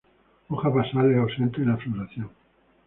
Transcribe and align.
Hojas 0.49 0.73
basales 0.73 1.15
ausentes 1.15 1.61
en 1.61 1.69
la 1.69 1.77
floración. 1.77 2.31